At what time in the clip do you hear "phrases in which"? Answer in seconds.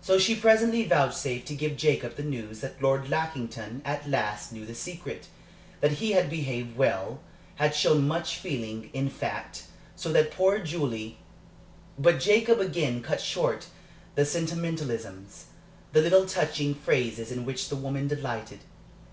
16.74-17.68